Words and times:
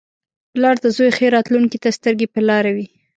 •پلار 0.53 0.75
د 0.81 0.85
زوی 0.95 1.09
ښې 1.17 1.27
راتلونکې 1.35 1.77
ته 1.83 1.89
سترګې 1.97 2.27
په 2.33 2.39
لاره 2.49 2.71
وي. 2.75 2.87